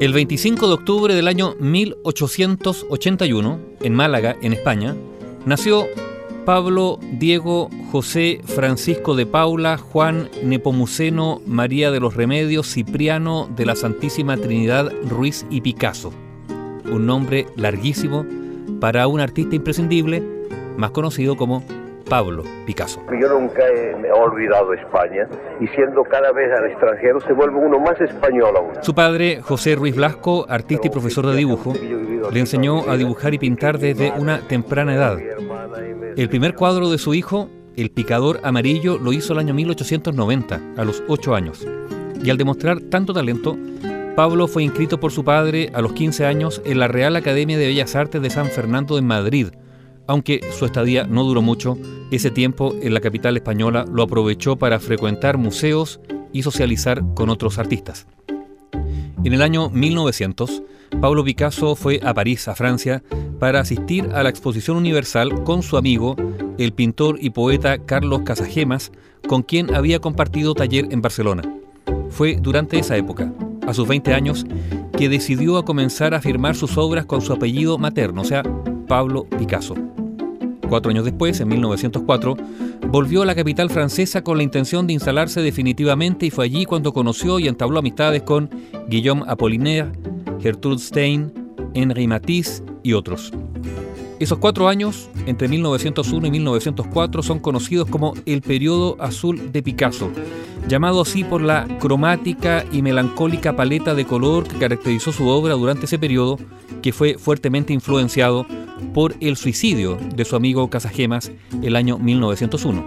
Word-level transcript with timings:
El 0.00 0.12
25 0.12 0.68
de 0.68 0.74
octubre 0.74 1.14
del 1.14 1.26
año 1.26 1.56
1881, 1.58 3.58
en 3.80 3.94
Málaga, 3.94 4.36
en 4.40 4.52
España, 4.52 4.94
nació 5.44 5.86
Pablo 6.44 7.00
Diego 7.18 7.68
José 7.90 8.40
Francisco 8.44 9.16
de 9.16 9.26
Paula 9.26 9.76
Juan 9.76 10.30
Nepomuceno 10.42 11.42
María 11.46 11.90
de 11.90 12.00
los 12.00 12.14
Remedios 12.14 12.72
Cipriano 12.72 13.50
de 13.54 13.66
la 13.66 13.76
Santísima 13.76 14.36
Trinidad 14.36 14.92
Ruiz 15.04 15.44
y 15.50 15.60
Picasso. 15.60 16.12
Un 16.90 17.04
nombre 17.04 17.46
larguísimo 17.56 18.24
para 18.80 19.06
un 19.08 19.20
artista 19.20 19.56
imprescindible, 19.56 20.22
más 20.76 20.92
conocido 20.92 21.36
como 21.36 21.64
Pablo 22.08 22.44
Picasso. 22.66 23.00
Yo 23.20 23.28
nunca 23.28 23.62
he, 23.66 24.10
olvidado 24.12 24.72
España 24.72 25.28
y 25.60 25.66
siendo 25.68 26.02
cada 26.04 26.32
vez 26.32 26.50
al 26.52 26.70
extranjero 26.70 27.20
se 27.20 27.32
vuelve 27.32 27.56
uno 27.56 27.78
más 27.78 28.00
español 28.00 28.56
aún. 28.56 28.72
Su 28.82 28.94
padre, 28.94 29.40
José 29.42 29.74
Ruiz 29.74 29.94
Blasco, 29.94 30.46
artista 30.48 30.86
y 30.86 30.90
profesor 30.90 31.26
de 31.26 31.36
dibujo, 31.36 31.74
le 32.32 32.40
enseñó 32.40 32.88
a 32.88 32.96
dibujar 32.96 33.34
y 33.34 33.38
pintar 33.38 33.78
desde 33.78 34.12
una 34.12 34.40
temprana 34.40 34.94
edad. 34.94 35.18
El 36.16 36.28
primer 36.28 36.54
cuadro 36.54 36.90
de 36.90 36.98
su 36.98 37.14
hijo, 37.14 37.48
El 37.76 37.90
picador 37.90 38.40
amarillo, 38.42 38.98
lo 38.98 39.12
hizo 39.12 39.34
el 39.34 39.38
año 39.38 39.54
1890, 39.54 40.60
a 40.76 40.84
los 40.84 41.04
8 41.06 41.34
años. 41.36 41.64
Y 42.24 42.28
al 42.28 42.36
demostrar 42.36 42.80
tanto 42.80 43.12
talento, 43.12 43.56
Pablo 44.16 44.48
fue 44.48 44.64
inscrito 44.64 44.98
por 44.98 45.12
su 45.12 45.24
padre 45.24 45.70
a 45.74 45.80
los 45.80 45.92
15 45.92 46.26
años 46.26 46.60
en 46.64 46.80
la 46.80 46.88
Real 46.88 47.14
Academia 47.14 47.56
de 47.56 47.68
Bellas 47.68 47.94
Artes 47.94 48.20
de 48.20 48.30
San 48.30 48.46
Fernando 48.46 48.96
de 48.96 49.02
Madrid, 49.02 49.50
aunque 50.08 50.40
su 50.58 50.64
estadía 50.64 51.04
no 51.04 51.22
duró 51.22 51.42
mucho, 51.42 51.78
ese 52.10 52.30
tiempo 52.30 52.74
en 52.82 52.94
la 52.94 53.00
capital 53.00 53.36
española 53.36 53.84
lo 53.92 54.02
aprovechó 54.02 54.56
para 54.56 54.80
frecuentar 54.80 55.36
museos 55.36 56.00
y 56.32 56.42
socializar 56.42 57.02
con 57.14 57.28
otros 57.28 57.58
artistas. 57.58 58.06
En 59.22 59.34
el 59.34 59.42
año 59.42 59.68
1900, 59.68 60.62
Pablo 61.00 61.22
Picasso 61.24 61.76
fue 61.76 62.00
a 62.02 62.14
París, 62.14 62.48
a 62.48 62.54
Francia, 62.54 63.02
para 63.38 63.60
asistir 63.60 64.08
a 64.14 64.22
la 64.22 64.30
Exposición 64.30 64.78
Universal 64.78 65.44
con 65.44 65.62
su 65.62 65.76
amigo, 65.76 66.16
el 66.56 66.72
pintor 66.72 67.18
y 67.20 67.30
poeta 67.30 67.78
Carlos 67.78 68.22
Casagemas, 68.24 68.90
con 69.28 69.42
quien 69.42 69.74
había 69.74 70.00
compartido 70.00 70.54
taller 70.54 70.88
en 70.90 71.02
Barcelona. 71.02 71.42
Fue 72.08 72.38
durante 72.40 72.78
esa 72.78 72.96
época, 72.96 73.30
a 73.66 73.74
sus 73.74 73.86
20 73.86 74.14
años, 74.14 74.46
que 74.96 75.10
decidió 75.10 75.58
a 75.58 75.66
comenzar 75.66 76.14
a 76.14 76.22
firmar 76.22 76.56
sus 76.56 76.78
obras 76.78 77.04
con 77.04 77.20
su 77.20 77.34
apellido 77.34 77.76
materno, 77.76 78.22
o 78.22 78.24
sea, 78.24 78.42
Pablo 78.88 79.24
Picasso. 79.24 79.74
Cuatro 80.68 80.90
años 80.90 81.04
después, 81.04 81.40
en 81.40 81.48
1904, 81.48 82.36
volvió 82.88 83.22
a 83.22 83.26
la 83.26 83.34
capital 83.34 83.70
francesa 83.70 84.22
con 84.22 84.36
la 84.36 84.42
intención 84.42 84.86
de 84.86 84.92
instalarse 84.92 85.40
definitivamente 85.40 86.26
y 86.26 86.30
fue 86.30 86.44
allí 86.44 86.66
cuando 86.66 86.92
conoció 86.92 87.38
y 87.38 87.48
entabló 87.48 87.78
amistades 87.78 88.22
con 88.22 88.50
Guillaume 88.88 89.24
Apollinaire, 89.26 89.90
Gertrude 90.40 90.78
Stein, 90.78 91.32
Henri 91.72 92.06
Matisse 92.06 92.62
y 92.82 92.92
otros. 92.92 93.32
Esos 94.18 94.38
cuatro 94.38 94.68
años, 94.68 95.08
entre 95.26 95.48
1901 95.48 96.26
y 96.26 96.30
1904, 96.32 97.22
son 97.22 97.38
conocidos 97.38 97.88
como 97.88 98.14
el 98.26 98.42
periodo 98.42 98.96
azul 99.00 99.52
de 99.52 99.62
Picasso, 99.62 100.10
llamado 100.66 101.00
así 101.00 101.24
por 101.24 101.40
la 101.40 101.66
cromática 101.78 102.64
y 102.72 102.82
melancólica 102.82 103.56
paleta 103.56 103.94
de 103.94 104.04
color 104.04 104.46
que 104.46 104.58
caracterizó 104.58 105.12
su 105.12 105.28
obra 105.28 105.54
durante 105.54 105.86
ese 105.86 105.98
periodo, 105.98 106.36
que 106.82 106.92
fue 106.92 107.14
fuertemente 107.14 107.72
influenciado 107.72 108.44
por 108.94 109.14
el 109.20 109.36
suicidio 109.36 109.98
de 110.14 110.24
su 110.24 110.36
amigo 110.36 110.68
Casagemas 110.70 111.30
el 111.62 111.76
año 111.76 111.98
1901. 111.98 112.84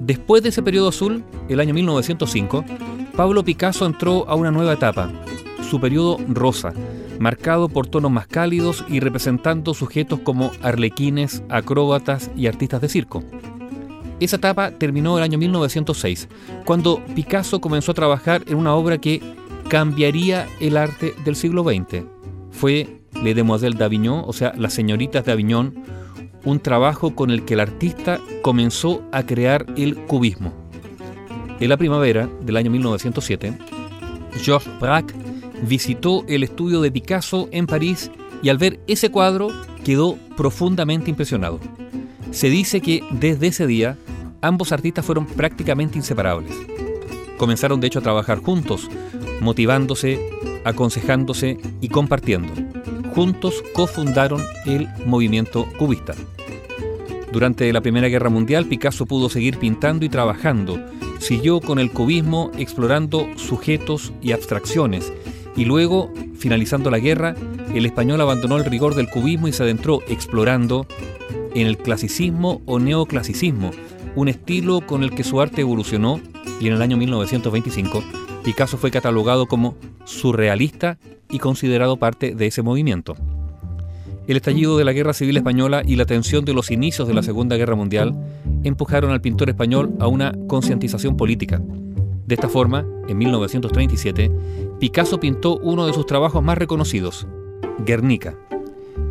Después 0.00 0.42
de 0.42 0.50
ese 0.50 0.62
periodo 0.62 0.88
azul, 0.88 1.24
el 1.48 1.60
año 1.60 1.72
1905, 1.74 2.64
Pablo 3.16 3.44
Picasso 3.44 3.86
entró 3.86 4.28
a 4.28 4.34
una 4.34 4.50
nueva 4.50 4.74
etapa, 4.74 5.10
su 5.70 5.80
periodo 5.80 6.18
rosa, 6.28 6.72
marcado 7.18 7.68
por 7.68 7.86
tonos 7.86 8.10
más 8.10 8.26
cálidos 8.26 8.84
y 8.88 9.00
representando 9.00 9.72
sujetos 9.72 10.20
como 10.20 10.50
arlequines, 10.62 11.42
acróbatas 11.48 12.30
y 12.36 12.46
artistas 12.46 12.80
de 12.80 12.88
circo. 12.88 13.22
Esa 14.20 14.36
etapa 14.36 14.72
terminó 14.72 15.16
el 15.16 15.24
año 15.24 15.38
1906, 15.38 16.28
cuando 16.64 17.02
Picasso 17.14 17.60
comenzó 17.60 17.92
a 17.92 17.94
trabajar 17.94 18.42
en 18.46 18.56
una 18.56 18.74
obra 18.74 18.98
que 18.98 19.20
cambiaría 19.68 20.46
el 20.60 20.76
arte 20.76 21.14
del 21.24 21.36
siglo 21.36 21.64
XX. 21.64 22.04
Fue 22.50 23.00
Les 23.22 23.34
Demoiselles 23.34 23.78
d'Avignon, 23.78 24.24
o 24.26 24.32
sea, 24.32 24.52
Las 24.56 24.74
Señoritas 24.74 25.24
de 25.24 25.32
Avignon, 25.32 25.74
un 26.44 26.60
trabajo 26.60 27.14
con 27.14 27.30
el 27.30 27.44
que 27.44 27.54
el 27.54 27.60
artista 27.60 28.20
comenzó 28.42 29.02
a 29.12 29.24
crear 29.24 29.66
el 29.76 29.96
cubismo. 29.96 30.52
En 31.60 31.68
la 31.68 31.76
primavera 31.76 32.28
del 32.42 32.56
año 32.56 32.70
1907, 32.70 33.56
Georges 34.42 34.80
Braque 34.80 35.14
visitó 35.62 36.24
el 36.28 36.42
estudio 36.42 36.80
de 36.80 36.90
Picasso 36.90 37.48
en 37.52 37.66
París 37.66 38.10
y 38.42 38.48
al 38.48 38.58
ver 38.58 38.80
ese 38.86 39.10
cuadro 39.10 39.48
quedó 39.84 40.18
profundamente 40.36 41.10
impresionado. 41.10 41.60
Se 42.30 42.50
dice 42.50 42.80
que 42.80 43.02
desde 43.12 43.46
ese 43.46 43.66
día 43.66 43.96
ambos 44.42 44.72
artistas 44.72 45.04
fueron 45.06 45.26
prácticamente 45.26 45.96
inseparables. 45.96 46.54
Comenzaron 47.38 47.80
de 47.80 47.86
hecho 47.86 48.00
a 48.00 48.02
trabajar 48.02 48.38
juntos, 48.38 48.90
motivándose, 49.40 50.20
aconsejándose 50.64 51.58
y 51.80 51.88
compartiendo. 51.88 52.52
Juntos 53.14 53.62
cofundaron 53.74 54.42
el 54.66 54.88
movimiento 55.06 55.66
cubista. 55.78 56.14
Durante 57.32 57.72
la 57.72 57.80
Primera 57.80 58.08
Guerra 58.08 58.30
Mundial, 58.30 58.66
Picasso 58.66 59.06
pudo 59.06 59.28
seguir 59.28 59.58
pintando 59.58 60.04
y 60.04 60.08
trabajando. 60.08 60.80
Siguió 61.18 61.60
con 61.60 61.78
el 61.78 61.90
cubismo 61.90 62.50
explorando 62.58 63.28
sujetos 63.36 64.12
y 64.20 64.32
abstracciones. 64.32 65.12
Y 65.56 65.64
luego, 65.64 66.12
finalizando 66.36 66.90
la 66.90 66.98
guerra, 66.98 67.34
el 67.72 67.86
español 67.86 68.20
abandonó 68.20 68.56
el 68.56 68.64
rigor 68.64 68.94
del 68.94 69.08
cubismo 69.08 69.48
y 69.48 69.52
se 69.52 69.62
adentró 69.62 70.00
explorando 70.08 70.86
en 71.54 71.66
el 71.66 71.78
clasicismo 71.78 72.62
o 72.66 72.78
neoclasicismo, 72.78 73.70
un 74.16 74.28
estilo 74.28 74.80
con 74.80 75.02
el 75.02 75.10
que 75.10 75.24
su 75.24 75.40
arte 75.40 75.60
evolucionó 75.60 76.20
y 76.60 76.66
en 76.66 76.74
el 76.74 76.82
año 76.82 76.96
1925 76.96 78.02
Picasso 78.44 78.76
fue 78.76 78.90
catalogado 78.90 79.46
como 79.46 79.76
surrealista 80.04 80.98
y 81.34 81.40
considerado 81.40 81.96
parte 81.96 82.36
de 82.36 82.46
ese 82.46 82.62
movimiento. 82.62 83.16
El 84.28 84.36
estallido 84.36 84.78
de 84.78 84.84
la 84.84 84.92
Guerra 84.92 85.12
Civil 85.12 85.36
Española 85.36 85.82
y 85.84 85.96
la 85.96 86.06
tensión 86.06 86.44
de 86.44 86.54
los 86.54 86.70
inicios 86.70 87.08
de 87.08 87.14
la 87.14 87.24
Segunda 87.24 87.56
Guerra 87.56 87.74
Mundial 87.74 88.14
empujaron 88.62 89.10
al 89.10 89.20
pintor 89.20 89.48
español 89.48 89.96
a 89.98 90.06
una 90.06 90.32
concientización 90.46 91.16
política. 91.16 91.60
De 92.24 92.36
esta 92.36 92.48
forma, 92.48 92.86
en 93.08 93.18
1937, 93.18 94.30
Picasso 94.78 95.18
pintó 95.18 95.58
uno 95.58 95.86
de 95.86 95.92
sus 95.92 96.06
trabajos 96.06 96.40
más 96.40 96.56
reconocidos, 96.56 97.26
Guernica. 97.84 98.36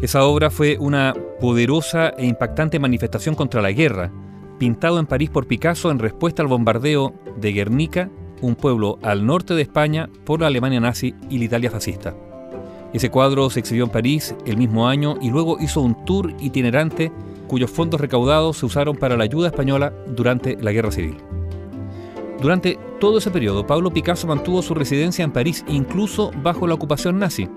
Esa 0.00 0.24
obra 0.24 0.48
fue 0.48 0.78
una 0.78 1.14
poderosa 1.40 2.10
e 2.10 2.24
impactante 2.24 2.78
manifestación 2.78 3.34
contra 3.34 3.60
la 3.60 3.72
guerra, 3.72 4.12
pintado 4.60 5.00
en 5.00 5.06
París 5.06 5.28
por 5.28 5.48
Picasso 5.48 5.90
en 5.90 5.98
respuesta 5.98 6.40
al 6.40 6.48
bombardeo 6.48 7.14
de 7.36 7.52
Guernica, 7.52 8.10
un 8.42 8.54
pueblo 8.54 8.98
al 9.02 9.24
norte 9.24 9.54
de 9.54 9.62
España, 9.62 10.10
por 10.24 10.40
la 10.40 10.48
Alemania 10.48 10.80
nazi 10.80 11.14
y 11.30 11.38
la 11.38 11.44
Italia 11.44 11.70
fascista. 11.70 12.14
Ese 12.92 13.10
cuadro 13.10 13.48
se 13.48 13.60
exhibió 13.60 13.84
en 13.84 13.90
París 13.90 14.34
el 14.44 14.58
mismo 14.58 14.86
año 14.86 15.16
y 15.22 15.30
luego 15.30 15.56
hizo 15.58 15.80
un 15.80 16.04
tour 16.04 16.34
itinerante 16.40 17.10
cuyos 17.48 17.70
fondos 17.70 18.00
recaudados 18.00 18.58
se 18.58 18.66
usaron 18.66 18.96
para 18.96 19.16
la 19.16 19.24
ayuda 19.24 19.48
española 19.48 19.92
durante 20.08 20.56
la 20.60 20.72
Guerra 20.72 20.90
Civil. 20.90 21.16
Durante 22.40 22.78
todo 23.00 23.18
ese 23.18 23.30
periodo, 23.30 23.66
Pablo 23.66 23.90
Picasso 23.92 24.26
mantuvo 24.26 24.62
su 24.62 24.74
residencia 24.74 25.24
en 25.24 25.32
París, 25.32 25.64
incluso 25.68 26.32
bajo 26.42 26.66
la 26.66 26.74
ocupación 26.74 27.18
nazi. 27.18 27.48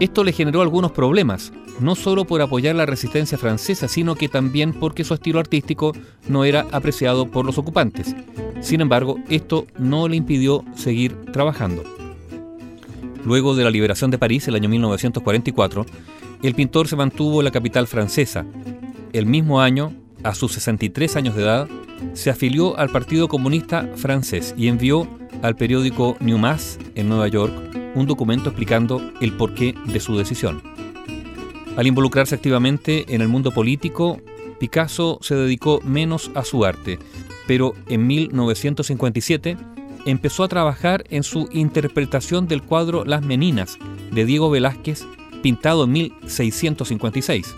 Esto 0.00 0.24
le 0.24 0.32
generó 0.32 0.60
algunos 0.60 0.90
problemas, 0.90 1.52
no 1.78 1.94
solo 1.94 2.24
por 2.24 2.42
apoyar 2.42 2.74
la 2.74 2.86
resistencia 2.86 3.38
francesa, 3.38 3.86
sino 3.86 4.16
que 4.16 4.28
también 4.28 4.72
porque 4.72 5.04
su 5.04 5.14
estilo 5.14 5.38
artístico 5.38 5.92
no 6.28 6.44
era 6.44 6.66
apreciado 6.72 7.30
por 7.30 7.46
los 7.46 7.58
ocupantes. 7.58 8.14
Sin 8.60 8.80
embargo, 8.80 9.18
esto 9.28 9.66
no 9.78 10.08
le 10.08 10.16
impidió 10.16 10.64
seguir 10.74 11.14
trabajando. 11.32 11.84
Luego 13.24 13.54
de 13.54 13.64
la 13.64 13.70
liberación 13.70 14.10
de 14.10 14.18
París, 14.18 14.48
el 14.48 14.56
año 14.56 14.68
1944, 14.68 15.86
el 16.42 16.54
pintor 16.54 16.88
se 16.88 16.96
mantuvo 16.96 17.40
en 17.40 17.44
la 17.44 17.50
capital 17.52 17.86
francesa. 17.86 18.44
El 19.12 19.26
mismo 19.26 19.60
año, 19.60 19.94
a 20.24 20.34
sus 20.34 20.52
63 20.52 21.16
años 21.16 21.36
de 21.36 21.42
edad, 21.42 21.68
se 22.14 22.30
afilió 22.30 22.76
al 22.76 22.90
Partido 22.90 23.28
Comunista 23.28 23.88
francés 23.94 24.54
y 24.58 24.66
envió 24.66 25.08
al 25.42 25.56
periódico 25.56 26.16
New 26.20 26.36
Mass 26.36 26.78
en 26.96 27.08
Nueva 27.08 27.28
York 27.28 27.83
un 27.94 28.06
documento 28.06 28.50
explicando 28.50 29.00
el 29.20 29.32
porqué 29.32 29.74
de 29.86 30.00
su 30.00 30.16
decisión. 30.16 30.62
Al 31.76 31.86
involucrarse 31.86 32.34
activamente 32.34 33.14
en 33.14 33.20
el 33.20 33.28
mundo 33.28 33.50
político, 33.50 34.20
Picasso 34.58 35.18
se 35.22 35.34
dedicó 35.34 35.80
menos 35.82 36.30
a 36.34 36.44
su 36.44 36.64
arte, 36.64 36.98
pero 37.46 37.74
en 37.88 38.06
1957 38.06 39.56
empezó 40.06 40.44
a 40.44 40.48
trabajar 40.48 41.04
en 41.10 41.22
su 41.22 41.48
interpretación 41.52 42.46
del 42.46 42.62
cuadro 42.62 43.04
Las 43.04 43.22
Meninas 43.22 43.78
de 44.12 44.24
Diego 44.24 44.50
Velázquez, 44.50 45.04
pintado 45.42 45.84
en 45.84 45.92
1656. 45.92 47.54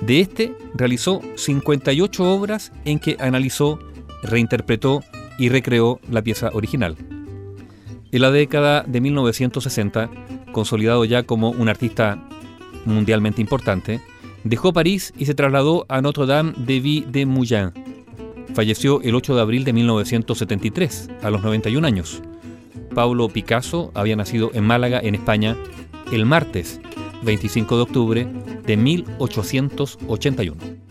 De 0.00 0.20
este 0.20 0.54
realizó 0.74 1.20
58 1.36 2.24
obras 2.24 2.72
en 2.84 2.98
que 2.98 3.16
analizó, 3.20 3.78
reinterpretó 4.22 5.02
y 5.38 5.48
recreó 5.48 6.00
la 6.10 6.22
pieza 6.22 6.50
original. 6.52 6.96
En 8.10 8.22
la 8.22 8.30
década 8.30 8.84
de 8.86 9.02
1960, 9.02 10.10
consolidado 10.52 11.04
ya 11.04 11.24
como 11.24 11.50
un 11.50 11.68
artista 11.68 12.18
mundialmente 12.86 13.42
importante, 13.42 14.00
dejó 14.44 14.72
París 14.72 15.12
y 15.18 15.26
se 15.26 15.34
trasladó 15.34 15.84
a 15.90 16.00
Notre-Dame 16.00 16.54
de 16.56 16.80
Vie 16.80 17.04
de 17.06 17.26
Moulins. 17.26 17.72
Falleció 18.54 19.02
el 19.02 19.14
8 19.14 19.34
de 19.34 19.40
abril 19.42 19.64
de 19.64 19.74
1973, 19.74 21.10
a 21.22 21.30
los 21.30 21.42
91 21.42 21.86
años. 21.86 22.22
Pablo 22.94 23.28
Picasso 23.28 23.92
había 23.94 24.16
nacido 24.16 24.50
en 24.54 24.64
Málaga, 24.64 25.00
en 25.02 25.14
España, 25.14 25.54
el 26.10 26.24
martes 26.24 26.80
25 27.24 27.76
de 27.76 27.82
octubre 27.82 28.26
de 28.66 28.76
1881. 28.76 30.87